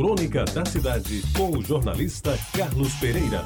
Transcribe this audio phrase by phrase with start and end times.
[0.00, 3.44] Crônica da Cidade, com o jornalista Carlos Pereira.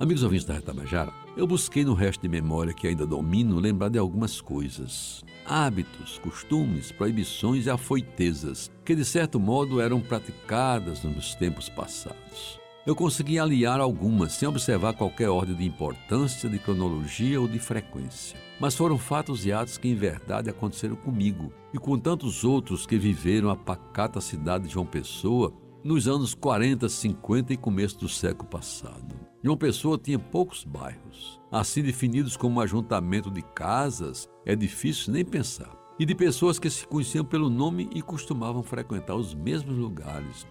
[0.00, 3.98] Amigos ouvintes da Retabajara, eu busquei no resto de memória que ainda domino lembrar de
[3.98, 5.22] algumas coisas.
[5.44, 12.58] Hábitos, costumes, proibições e afoitezas que de certo modo eram praticadas nos tempos passados.
[12.88, 18.40] Eu consegui aliar algumas sem observar qualquer ordem de importância, de cronologia ou de frequência.
[18.58, 22.96] Mas foram fatos e atos que em verdade aconteceram comigo e com tantos outros que
[22.96, 25.52] viveram a pacata cidade de João Pessoa
[25.84, 29.14] nos anos 40, 50 e começo do século passado.
[29.44, 31.38] João Pessoa tinha poucos bairros.
[31.52, 35.76] Assim definidos como um ajuntamento de casas, é difícil nem pensar.
[36.00, 40.46] E de pessoas que se conheciam pelo nome e costumavam frequentar os mesmos lugares,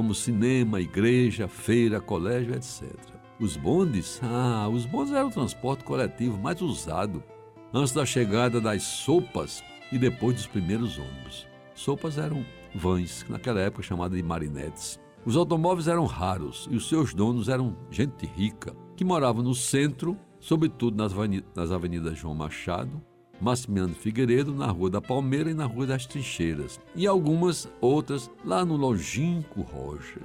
[0.00, 2.90] como cinema, igreja, feira, colégio, etc.
[3.38, 4.18] Os bondes?
[4.22, 7.22] Ah, os bondes eram o transporte coletivo mais usado
[7.70, 11.46] antes da chegada das sopas e depois dos primeiros ônibus.
[11.74, 12.42] Sopas eram
[12.74, 14.98] vans, naquela época chamada de marinetes.
[15.26, 20.16] Os automóveis eram raros e os seus donos eram gente rica, que morava no centro,
[20.38, 23.02] sobretudo nas avenidas João Machado,
[23.40, 28.64] Maximiano Figueiredo na Rua da Palmeira e na Rua das Trincheiras, e algumas outras lá
[28.64, 30.22] no longínquo Roger.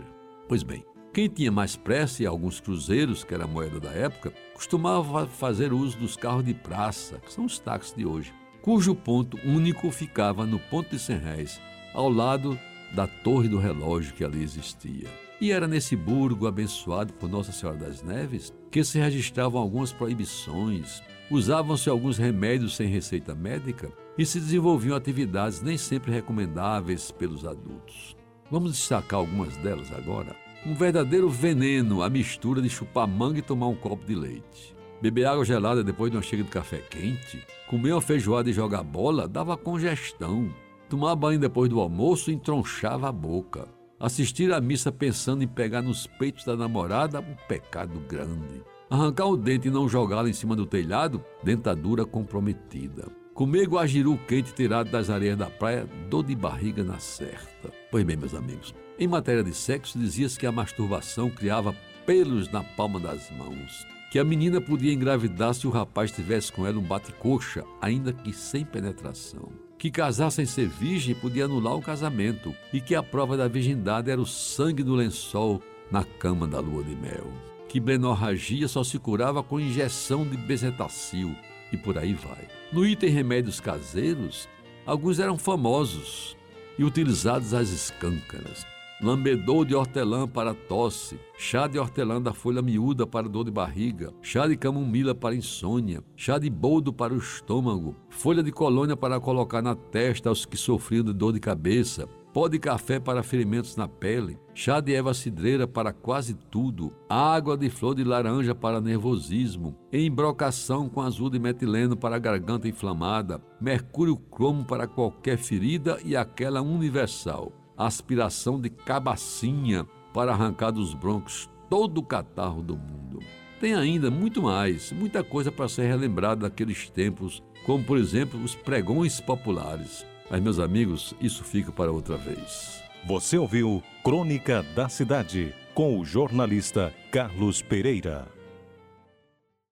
[0.47, 4.33] Pois bem, quem tinha mais pressa e alguns cruzeiros, que era a moeda da época,
[4.53, 9.37] costumava fazer uso dos carros de praça, que são os táxis de hoje, cujo ponto
[9.45, 11.61] único ficava no ponto de 100 réis,
[11.93, 12.59] ao lado
[12.93, 15.24] da torre do relógio que ali existia.
[15.39, 21.01] E era nesse burgo abençoado por Nossa Senhora das Neves que se registravam algumas proibições,
[21.29, 28.15] Usavam-se alguns remédios sem receita médica e se desenvolviam atividades nem sempre recomendáveis pelos adultos.
[28.51, 30.35] Vamos destacar algumas delas agora.
[30.63, 34.75] Um verdadeiro veneno a mistura de chupar manga e tomar um copo de leite.
[35.01, 38.83] Beber água gelada depois de uma chega de café quente, comer uma feijoada e jogar
[38.83, 40.53] bola dava congestão.
[40.87, 43.67] Tomar banho depois do almoço entronchava a boca.
[43.99, 48.61] Assistir à missa pensando em pegar nos peitos da namorada, um pecado grande.
[48.89, 53.07] Arrancar o dente e não jogá-lo em cima do telhado, dentadura comprometida.
[53.33, 57.71] Comer guajiru quente tirado das areias da praia, dor de barriga na certa.
[57.89, 61.73] Pois bem, meus amigos, em matéria de sexo, dizia-se que a masturbação criava
[62.05, 66.67] pelos na palma das mãos, que a menina podia engravidar se o rapaz tivesse com
[66.67, 69.51] ela um bate-coxa, ainda que sem penetração,
[69.85, 74.09] que casar sem ser virgem podia anular o casamento e que a prova da virgindade
[74.09, 77.31] era o sangue do lençol na cama da lua de mel
[77.75, 81.35] que blenorragia só se curava com injeção de bezetacil
[81.73, 82.47] e por aí vai.
[82.71, 84.47] No item remédios caseiros,
[84.85, 86.37] alguns eram famosos
[86.79, 88.65] e utilizados às escâncaras.
[89.01, 94.13] Lambedor de hortelã para tosse, chá de hortelã da folha miúda para dor de barriga,
[94.21, 99.19] chá de camomila para insônia, chá de boldo para o estômago, folha de colônia para
[99.19, 103.75] colocar na testa aos que sofriam de dor de cabeça, pó de café para ferimentos
[103.75, 108.79] na pele, chá de erva cidreira para quase tudo, água de flor de laranja para
[108.79, 116.15] nervosismo, embrocação com azul de metileno para garganta inflamada, mercúrio cromo para qualquer ferida e
[116.15, 123.19] aquela universal, aspiração de cabacinha para arrancar dos broncos todo o catarro do mundo.
[123.59, 128.55] Tem ainda muito mais, muita coisa para ser relembrada daqueles tempos, como por exemplo os
[128.55, 132.83] pregões populares mas, meus amigos, isso fica para outra vez.
[133.05, 138.34] Você ouviu Crônica da Cidade com o jornalista Carlos Pereira.